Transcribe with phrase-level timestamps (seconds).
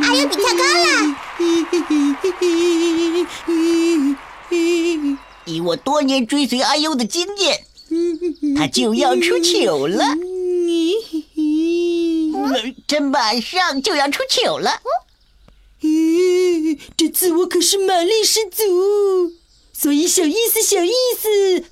[0.00, 0.06] 了！
[5.46, 7.64] 以我多年追随阿优的经验，
[8.56, 10.04] 他就要出糗了。
[12.86, 14.80] 这马上就要出糗了。
[16.96, 19.32] 这次我可是马力十足，
[19.72, 21.64] 所以小意思，小意思。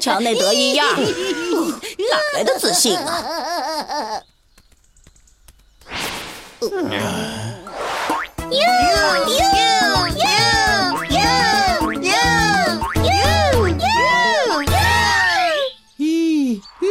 [0.00, 4.22] 强内德一样，哪来的自信啊？
[6.60, 6.68] 哟
[8.54, 10.26] 哟哟哟哟
[11.10, 11.18] 哟
[11.92, 12.06] 哟
[14.68, 14.70] 哟！
[15.98, 16.00] 咦
[16.80, 16.84] 咦！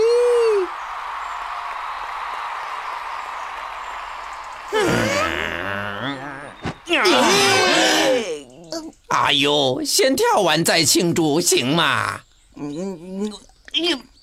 [9.07, 12.20] 阿优，先跳完再庆祝，行吗？
[12.55, 13.32] 嗯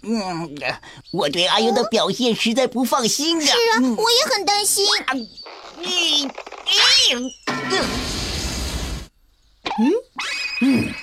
[0.02, 0.56] 嗯，
[1.10, 4.84] 我对阿优的表现实在不放心啊是啊，我也很担心。
[5.06, 5.28] 嗯
[7.12, 7.32] 嗯
[7.70, 7.76] 嗯
[10.62, 10.94] 嗯。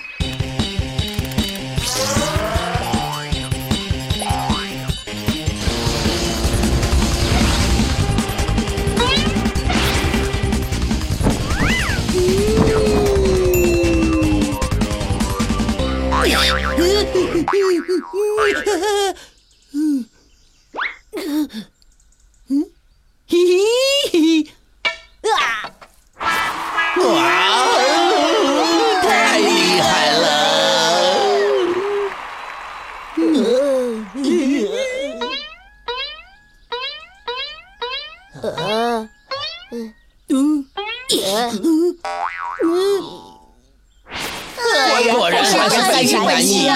[45.12, 46.66] 果然还是三心难意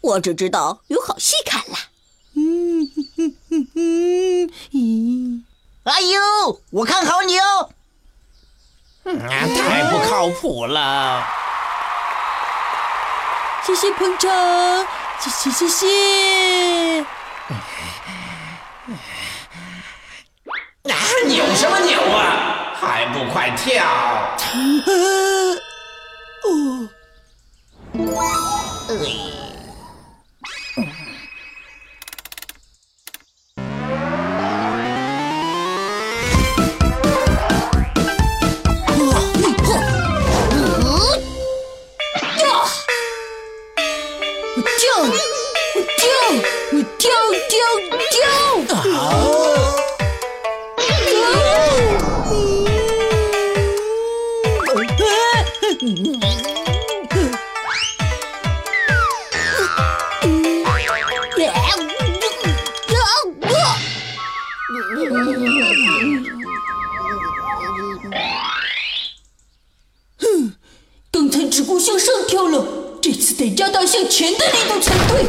[0.00, 1.76] 我只知道有好戏看了。
[2.36, 3.36] 嗯哼哼
[3.74, 5.44] 哼哼，
[5.82, 7.70] 阿优，我看好你哦。
[9.04, 11.26] 太不靠谱了。
[13.66, 14.86] 谢谢捧场，
[15.18, 17.00] 谢谢谢谢。
[20.84, 20.94] 啊，
[21.26, 22.37] 扭什么扭啊？
[23.28, 23.84] 快跳。
[70.18, 70.52] 哼，
[71.12, 72.64] 刚才只顾向上跳了，
[73.00, 75.24] 这次得加大向前的力度才对。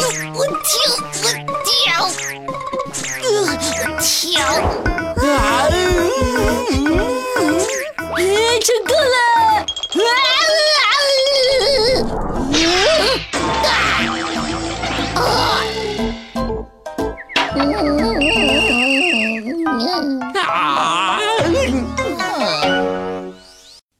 [0.00, 0.52] 跳，我跳，
[1.22, 1.26] 我
[1.66, 2.08] 跳，
[3.22, 3.28] 呃，
[4.00, 4.40] 跳，
[5.26, 5.68] 啊，
[8.60, 9.16] 成功了！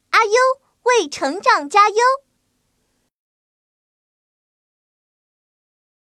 [0.09, 0.31] 阿优
[0.83, 1.95] 为成长加油。